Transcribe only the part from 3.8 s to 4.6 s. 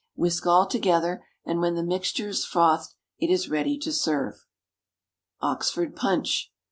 serve.